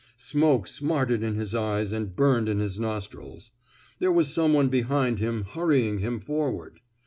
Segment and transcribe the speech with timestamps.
[0.17, 3.51] Smoke smarted in his eyes and burned in his nostrils.
[3.99, 6.79] There was some one behind him hurrying him forward.